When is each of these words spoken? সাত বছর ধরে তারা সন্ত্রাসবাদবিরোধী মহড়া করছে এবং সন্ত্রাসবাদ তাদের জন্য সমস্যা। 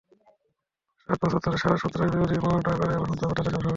সাত 1.01 1.17
বছর 1.21 1.39
ধরে 1.45 1.57
তারা 1.57 1.77
সন্ত্রাসবাদবিরোধী 1.77 2.37
মহড়া 2.37 2.71
করছে 2.71 2.95
এবং 2.95 3.07
সন্ত্রাসবাদ 3.09 3.35
তাদের 3.37 3.45
জন্য 3.45 3.57
সমস্যা। 3.57 3.69